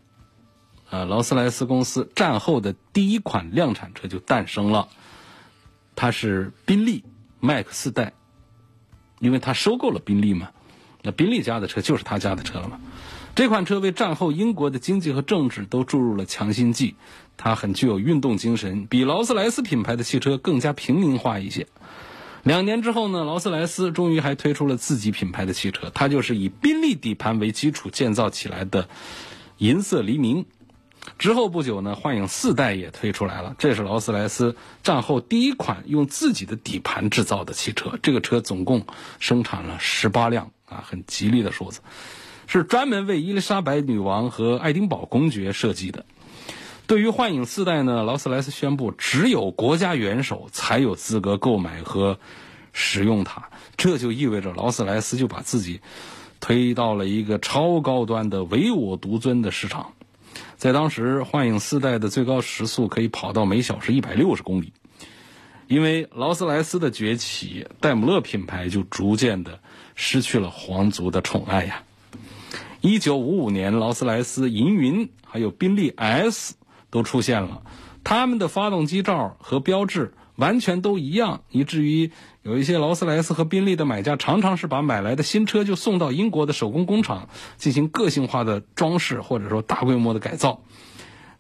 [0.90, 4.90] 呃，劳斯莱斯公司战后的第一款量产车就诞生了，
[5.96, 7.04] 它是宾利
[7.40, 8.14] 麦克四代，
[9.20, 10.50] 因为他收购了宾利嘛，
[11.04, 12.80] 那宾利家的车就是他家的车了嘛。
[13.36, 16.96] 这款车为战后英国的经济和政治都注入了强心剂。
[17.42, 21.68] 它很具有运动精神，比劳斯莱斯品牌的汽车更加平民化一些。
[22.44, 28.90] 两年之后呢，劳斯莱斯终于还推出了自己品牌的汽车，它就是以宾利底盘为基础建造起来的
[29.58, 30.46] 银色黎明。
[31.18, 37.98] 之后不久呢，幻影四代也推出来了，这是劳斯莱斯战后第一款用自己的底盘制造的汽车。
[38.04, 38.86] 这个车总共
[39.20, 41.80] 生产了十八辆啊，很吉利的数字，
[42.48, 46.06] 是专门为伊丽莎白女王和爱丁堡公爵设计的。
[46.90, 52.18] 对于幻影四代呢，劳斯莱斯宣布，只有国家元首才有资格购买和
[52.74, 53.50] 使用它。
[53.78, 55.82] 这就意味着劳斯莱斯就把自己
[56.40, 59.94] 推到了一个超高端的唯我独尊的市场。
[60.58, 64.74] 在当时，幻影四代的最高时速可以跑到每小时一百六十公里。
[65.68, 69.60] 因为劳斯莱斯的崛起，戴姆勒品牌就逐渐的
[69.94, 71.84] 失去了皇族的宠爱呀。
[72.82, 76.56] 一九五五年，劳斯莱斯银云还有宾利 S。
[76.90, 77.64] 都出现了，
[78.04, 82.12] 他们的发动机罩和标志完全都一样，以至于
[82.44, 90.64] 有一些劳斯莱斯和宾利的买家常常是把买来的新车就送到英国的手工工厂进行个性化的装饰或者说大规模的改造。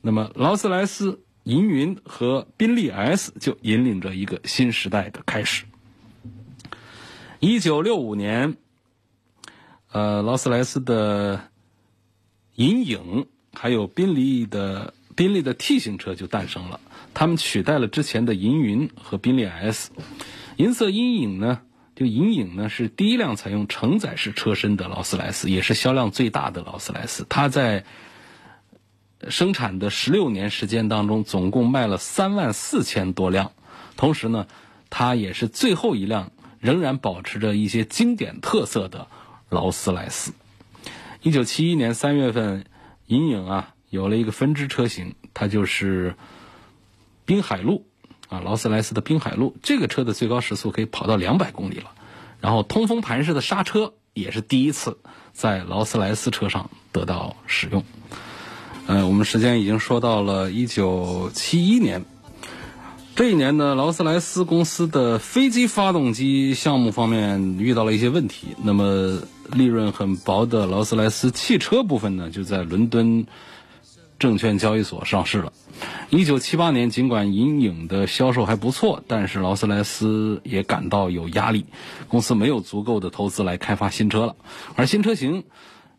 [0.01, 5.65] 那么，劳斯莱斯银云和宾利 S 就引领着一个新时代的开始。
[7.39, 8.57] 一九六五年，
[9.91, 11.41] 呃，劳斯莱斯的
[12.55, 14.93] 银影还有宾利的。
[15.19, 16.79] 宾利的 T 型车就诞生了，
[17.13, 19.91] 他们取代了之前的银云和宾利 S。
[20.55, 21.59] 银色阴影呢，
[21.93, 27.25] 就银影呢是第一辆采用承载式车身的劳斯莱斯，也是销量最大的劳斯莱斯。
[27.27, 27.83] 它在
[29.27, 33.51] 生产的十六年时间当中，总共卖了三万四千多辆。
[33.97, 34.47] 同时呢，
[34.89, 39.07] 它也是最后一辆仍然保持着一些经典特色的
[39.49, 40.31] 劳斯莱斯。
[41.21, 42.63] 一九七一年三月份，
[43.07, 46.15] 银影啊有了一个分支车型，它就是
[47.25, 47.85] 滨海路
[48.27, 49.55] 啊，劳斯莱斯的滨海路。
[49.63, 51.91] 这个车的最高时速可以跑到两百公里了。
[52.39, 54.97] 然后通风盘式的刹车也是第一次
[55.33, 57.83] 在劳斯莱斯车上得到使用。
[58.87, 62.05] 呃，我们时间已经说到了一九七一年，
[63.15, 69.21] 这一年呢，劳斯莱斯公司的飞机发动机项目方面遇到了一些问题，那么
[69.51, 73.27] 利润很薄的劳斯莱斯汽车部分呢，就在伦敦
[74.19, 75.51] 证券交易所上市了。
[76.09, 81.65] 一九七八年，尽管银影的销售还不错，但是劳斯莱斯也感到有压力，
[82.07, 84.35] 公司没有足够的投资来开发新车了，
[84.75, 85.45] 而新车型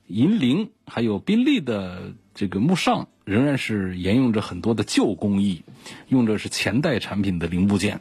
[0.06, 2.12] 银铃还有宾利的。
[2.32, 5.62] 这个慕尚仍然是沿用着很多的旧工艺，
[6.08, 8.00] 用的是前代产品的零部件。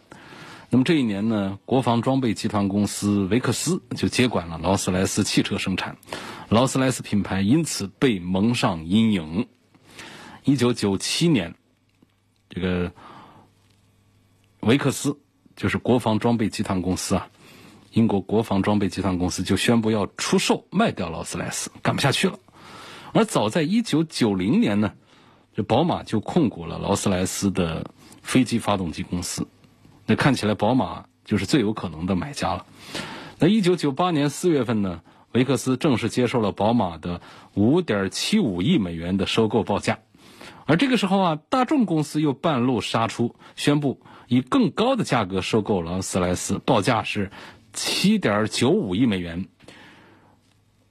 [0.70, 5.98] 那么这一年呢，国防装备集团公司维克斯就接管了劳斯莱斯汽车生产，
[6.48, 9.48] 劳斯莱斯品牌因此被蒙上阴影。
[10.50, 11.54] 一九九七年，
[12.50, 12.92] 这个
[14.62, 15.20] 维克斯
[15.56, 17.30] 就是国防装备集团公司啊，
[17.92, 22.40] 英国国防装备集团公司就宣布要出售卖掉劳斯莱斯，干不下去了。
[23.14, 24.94] 而早在一九九零年呢，
[25.54, 27.92] 这宝马就控股了劳斯莱斯的
[28.24, 29.48] 飞机发动机公司。
[30.08, 32.66] 那看起来宝马就是最有可能的买家了。
[33.38, 37.22] 那一九九八年四月份呢，维克斯正式接受了宝马的
[37.54, 40.00] 五点七五亿美元的收购报价。
[40.70, 47.32] 而这个时候啊，大众公司又半路杀出，宣布以更高的价格收购劳斯莱斯，报价是
[47.74, 49.48] 七点九五亿美元，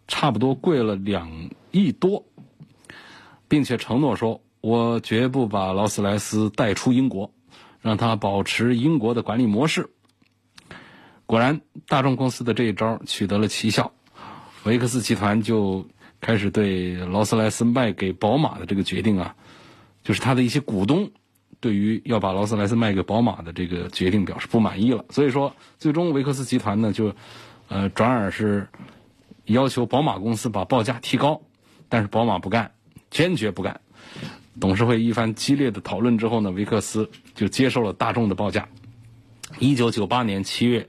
[0.09, 1.49] 差不多贵了两。
[1.71, 2.25] 亿多，
[3.47, 7.31] 并且承诺说：“我绝不把劳斯莱斯带出英国，
[7.83, 9.91] 让它保持英国的管理模式。”
[11.27, 13.93] 果然，大众公司的这一招取得了奇效，
[14.65, 15.87] 维克斯集团就
[16.23, 19.37] 开始对劳斯莱斯卖给宝马的这个决定啊，
[20.09, 21.11] 就是他的一些股东
[21.61, 25.05] 对于要把劳斯莱斯卖给宝马的这个决定表示不满意了。
[25.11, 27.15] 所以说，最终维克斯集团呢就
[27.69, 28.67] 呃转而是
[29.45, 31.43] 要求宝马公司把报价提高。
[31.91, 32.73] 但是宝马不干，
[33.11, 33.83] 坚决不干。
[34.59, 38.67] 董事会一番激烈的讨论之后呢，维克斯就接受了大众的报价。
[39.59, 40.89] 一九九八年七月，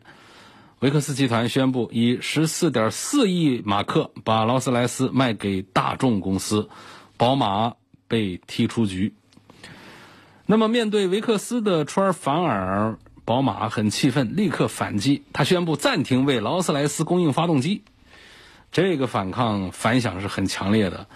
[0.80, 6.70] 维克斯集团宣布以十四点四亿马克把劳斯莱斯卖给大众公司，
[7.18, 7.74] 宝马
[8.10, 9.14] 被踢出局。
[10.46, 17.84] 那么面对维克斯的出尔反尔，宝马很气愤，立刻反击，他宣布暂停为劳斯莱斯供应发动机。
[18.72, 21.08] 这个反抗反响是很强烈的。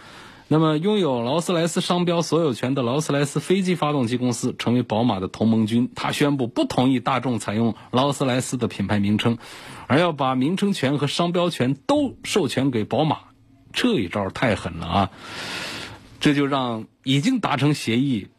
[0.48, 5.90] 那么，拥有劳斯莱斯商标所有权的劳斯莱斯飞机发动机公司成为宝马的同盟军。
[5.96, 9.40] 他宣布不同意大众采用劳斯莱斯的品牌名称，
[9.88, 13.20] 而要把名称权和商标权都授权给宝马。
[13.72, 15.12] 这一招太狠了啊！
[16.24, 18.30] 这就让已经达成协议，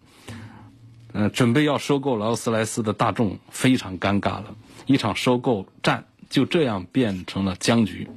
[1.13, 4.57] 呃，准备要收购劳斯莱斯的大众非常尴尬了。
[4.87, 8.09] 一场收购战就这样变成了僵局。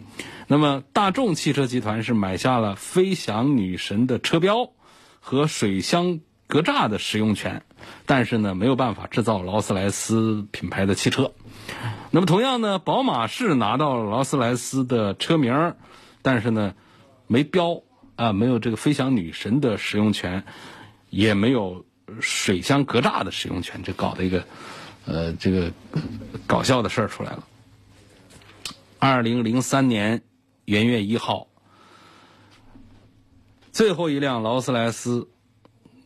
[0.47, 4.71] 那么，大众汽车集团是买下了飞翔女神的车标
[5.19, 7.63] 和水箱格栅的使用权，
[8.06, 11.34] 但是呢，没有办法制造劳斯莱斯品牌的汽车。
[12.12, 15.73] 那么，同样呢，宝马是拿到了劳斯莱斯的车名，
[16.21, 16.73] 但是呢，
[17.27, 17.82] 没标
[18.17, 20.43] 啊，没有这个飞翔女神的使用权，
[21.10, 21.86] 也没有
[22.19, 24.43] 水箱格栅的使用权，这搞的一个
[25.06, 25.71] 呃这个
[26.45, 27.47] 搞笑的事儿出来了。
[28.99, 30.21] 二零零三年。
[30.67, 31.47] 元月一号，
[33.71, 35.30] 最后一辆劳斯莱斯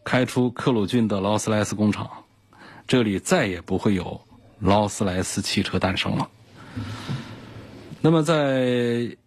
[0.03, 2.07] 开出克鲁郡的劳斯莱斯工厂，
[2.85, 4.21] 这里再也不会有
[4.59, 6.29] 劳斯莱斯汽车诞生了。
[8.01, 9.17] 那么，在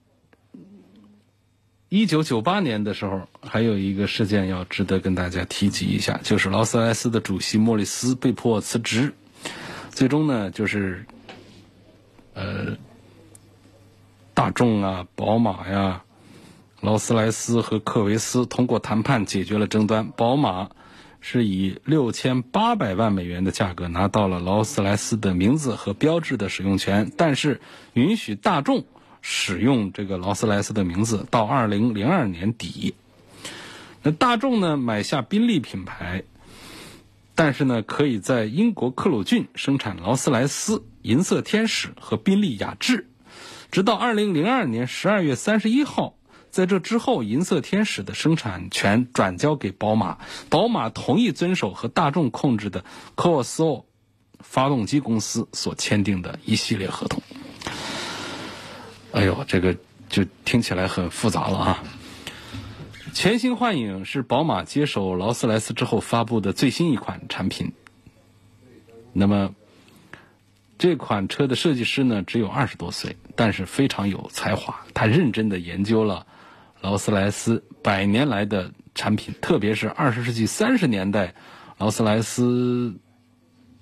[1.95, 9.15] 一九九八年的时候，还有一个事件要值得跟大家提及一下，就是劳斯莱斯的主席莫里斯被迫辞职，
[9.91, 11.07] 最终呢，就是
[12.35, 12.77] 呃。
[14.35, 16.03] 大众啊，宝马呀，
[16.81, 20.09] 劳斯莱斯和科维斯通过谈判解决了争端。
[20.17, 20.71] 宝马
[21.21, 27.61] 是以六千八百万美元的价格拿到了劳斯莱斯的名字和标志的使用权，但是
[27.93, 28.85] 允许大众
[29.27, 32.94] 使用这个劳斯莱斯的名字到二零零二年底。
[34.03, 36.25] 那大众呢买下宾利品牌，
[37.35, 43.09] 但是呢可以在英国克鲁郡生产劳斯莱斯、银色天使和宾利雅致。
[43.71, 46.17] 直到二零零二年十二月三十一号，
[46.51, 50.19] 在这之后，银色天使的生产权转交给宝马，
[50.51, 52.85] 宝马同意遵守和大众控制的
[53.17, 53.87] c o s o
[54.40, 57.23] 发动机公司所签订的一系列合同。
[59.15, 59.77] 哎呦，这个
[60.08, 61.85] 就听起来很复杂了啊！
[63.12, 67.73] 全新幻影是宝马接手劳斯莱斯之后发布的最新一款产品。
[69.12, 69.54] 那么，
[70.79, 74.85] 这款车的设计师呢，只有二十多岁，但是非常有才华。
[74.92, 76.27] 他认真的研究了
[76.81, 81.35] 劳斯莱斯百年来的产品，特别是二十世纪三十年代，
[81.79, 82.96] 劳斯莱斯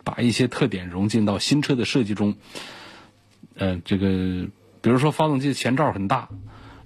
[0.05, 2.37] 把一些特点融进到新车的设计中。
[3.55, 4.47] 呃，这个
[4.83, 6.29] 比如说发动机的前罩很大，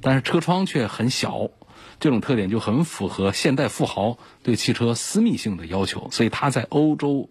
[0.00, 1.50] 但是车窗却很小。
[1.98, 7.30] 这种特点就很符合现代富豪对汽车私密性的要求，所以它在欧洲、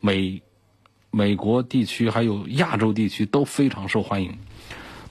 [0.00, 0.42] 美、
[1.12, 4.38] 美国地区还有亚洲地区都非常受欢迎。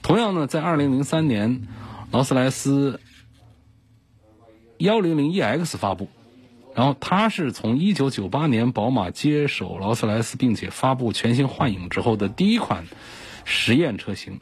[0.02, 1.62] 同样呢，在二零零三年，
[2.10, 3.00] 劳斯莱斯
[4.76, 6.08] 幺零零 EX 发布，
[6.74, 12.84] 然后它是从一九九八年宝马接手劳斯莱斯并且发布全新幻影之后的第一款
[13.46, 14.40] 实验车型。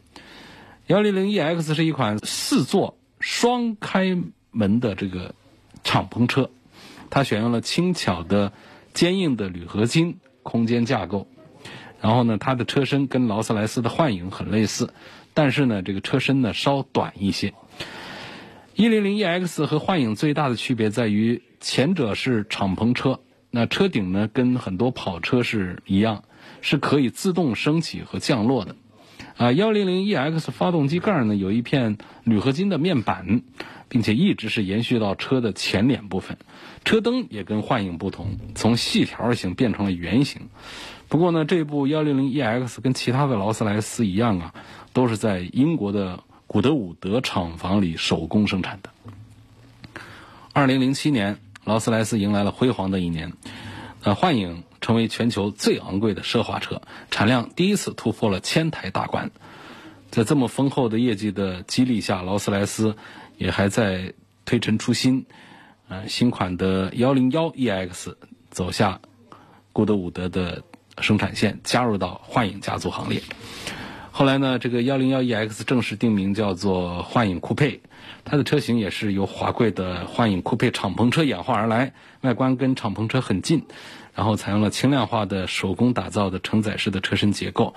[0.90, 4.18] 幺零零 EX 是一款四座双开。
[4.50, 5.36] 门的这个
[5.84, 6.50] 敞篷车，
[7.08, 8.52] 它选用了轻巧的、
[8.92, 11.28] 坚硬的铝合金空间架构。
[12.00, 14.92] 然后呢，它的车身跟劳斯莱斯的幻影很类似，
[15.32, 17.54] 但是呢，这个车身呢稍短一些。
[18.74, 23.20] 100EX 和幻影最大的区别在于，前者是敞篷车，
[23.52, 26.24] 那车顶呢跟很多跑车是一样，
[26.60, 28.74] 是可以自动升起和降落的。
[29.40, 33.42] 啊，100EX 发动机盖呢有一片铝合金的面板。
[33.90, 36.38] 并且一直是延续到车的前脸部分，
[36.84, 40.42] 车灯也跟幻影不同，从细条形变成了圆形。
[41.08, 44.54] 不过呢，这部 100EX 跟其他的劳斯莱斯一样啊，
[44.92, 48.90] 都是在英国的古德伍德厂房里手工生产的。
[50.54, 53.32] 2007年，劳斯莱斯迎来了辉煌的一年，
[54.04, 59.30] 呃，幻影成为全球最昂贵的奢华车，产量第一次突破了千台大关。
[60.10, 62.96] 在这么丰厚的业绩的激励下，劳斯莱斯。
[63.40, 64.12] 也还在
[64.44, 65.24] 推陈出新，
[65.88, 68.14] 呃，新款的幺零幺 EX
[68.50, 69.00] 走下
[69.72, 70.62] 古德伍德的
[71.00, 73.22] 生产线，加入到幻影家族行列。
[74.10, 77.80] 后来呢，这个幺零幺 EX 正式定名叫做幻影酷配，
[78.26, 83.64] 它的车型也是由华贵的幻影酷配敞篷车演化而来，外观跟敞篷车很近，
[84.20, 87.74] 然后采用了轻量化的手工打造的承载式的车身结构。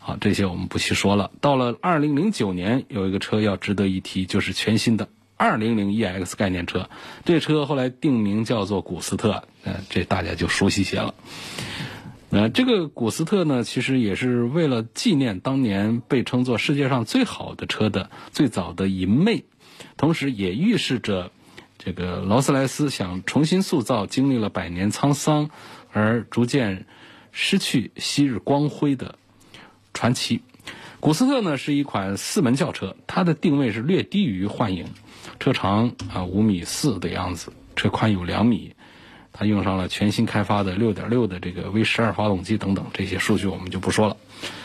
[0.00, 1.30] 好，这些我们不细说了。
[1.40, 6.90] 到了二零零九年，有一个车要值得一提，就是全新的二零零 EX 概念车。
[7.24, 11.14] 这车后来定名叫做古斯特，呃，这大家就熟悉些了。
[12.30, 19.44] 呃，这个古斯特呢，其实也是为了纪念当年被称作世界上最好的车的最早的银魅，
[19.96, 21.30] 同时也预示着
[21.78, 25.50] 这个劳斯莱斯想重新塑造经历了百年沧桑
[25.94, 26.84] 而逐渐
[27.32, 29.14] 失去昔日光辉的。
[29.94, 30.42] 传奇，
[30.98, 34.88] 古斯特呢是一款四门轿车，它的定位是略低于幻影，
[35.38, 38.74] 车长啊五米四的样子，车宽有两米，
[39.32, 44.16] 它用上了全新开发的六点六的这个 V 十二发动机等等这些数据我们就不说了。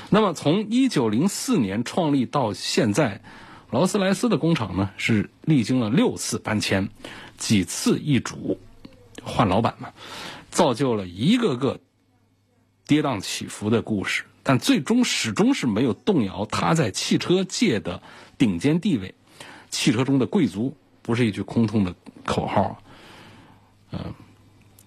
[0.09, 3.21] 那么从一九零四年创立到现在，
[3.69, 6.89] 劳斯莱斯的工厂呢是历经了六次搬迁，
[7.37, 8.59] 几次易主，
[9.23, 9.89] 换老板嘛，
[10.49, 11.79] 造就了一个个
[12.87, 14.23] 跌宕起伏的故事。
[14.41, 18.01] 但最终始终是没有动摇他在汽车界的
[18.37, 19.13] 顶尖地位，
[19.69, 21.93] 汽车中的贵族不是一句空洞的
[22.25, 22.81] 口号，
[23.91, 24.13] 嗯，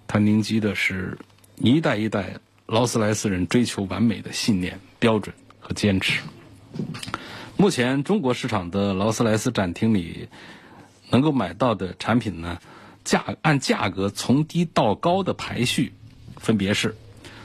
[0.08, 1.16] 它凝集的是
[1.56, 6.22] 一代一代劳斯莱斯人追求完美的信念、标准和坚持。
[7.56, 10.28] 目前中国市场的劳斯莱斯展厅里
[11.10, 12.58] 能够买到的产品呢，
[13.05, 15.92] 价按价格从低到高的排序，
[16.36, 16.96] 分别是。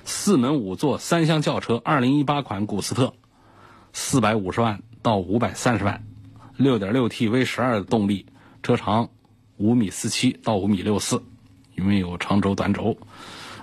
[0.06, 3.14] 四门五座三厢轿车，二零一八款古斯特，
[3.92, 6.06] 四百五十万到五百三十万，
[6.56, 8.26] 六点六 T V 十二的动力，
[8.64, 9.10] 车长
[9.58, 11.22] 五米四七到五米六四，
[11.76, 12.98] 因为有长轴短轴，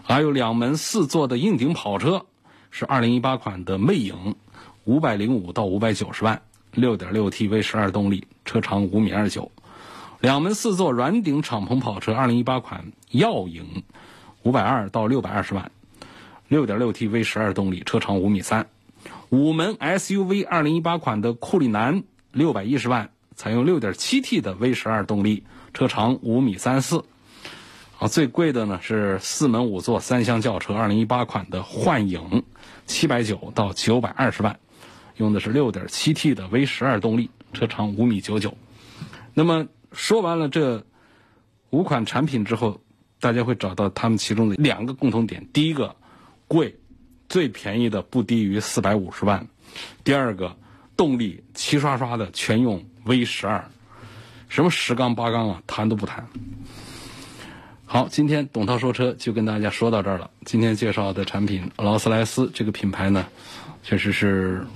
[0.02, 2.26] 还有两门四座的硬顶跑车，
[2.70, 4.36] 是二零一八款的魅影，
[4.84, 6.42] 五百零五到五百九十万，
[6.72, 9.50] 六点六 T V 十二动力，车长五米二九，
[10.24, 13.82] 两门四座软顶敞篷跑车，二零一八款耀影，
[14.42, 15.70] 五百二到六百二十万。
[16.48, 18.66] 六点六 T V 十二动力，车长五米三，
[19.28, 25.44] 五门 S U V 二零一八款的库里南六百一十万，采用六点七 T 的 V 十二动力，
[25.74, 27.04] 车长五米三四。
[27.98, 32.44] 啊，最贵的呢是四门五座三厢轿车二零一八款的幻影，
[32.86, 34.58] 七百九到九百二十万，
[35.18, 38.56] 用的是六点七 T 的 V 十二动力，车长五米九九。
[39.34, 40.84] 那么说完了这
[41.70, 42.80] 五款产品之后，
[43.20, 45.94] 大家会找到它们其中的两个共同点：第一个，
[46.46, 46.74] 贵，
[47.28, 49.40] 最便宜的不低于四百五十万；
[50.02, 50.54] 第二个，
[50.96, 53.64] 动力齐刷刷的全用 V 十二，
[54.48, 56.26] 什么十缸八缸啊，谈都不谈。
[57.86, 60.30] 好，今天董涛说车就跟大家说到这儿了。
[60.44, 63.24] 今天介绍的产品劳斯莱斯这个品牌呢，
[63.82, 64.66] 确实是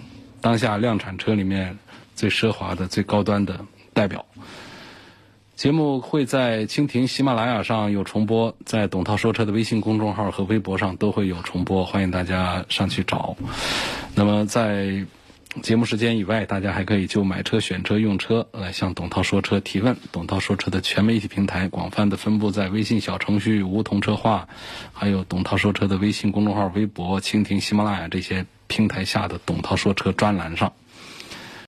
[0.40, 1.76] 当下量产车里面
[2.14, 3.58] 最奢华的、最高端的
[3.92, 4.24] 代表。
[5.58, 13.36] 节目会在蜻蜓、喜马拉雅上有重播，在董涛说车的微信公众号和微博上都会有重播，欢迎大家上去找。
[14.14, 15.04] 那么在
[15.60, 19.96] 节目时间以外，大家还可以就买车、选车、用车来向董涛说车提问。
[20.12, 24.46] 董涛说车的全媒体平台广泛的分布在微信小程序“梧桐车话”，
[24.94, 30.72] 还有董涛说车的微信公众号、微博、蜻蜓、喜马拉雅这些平台下的董涛说车专栏上。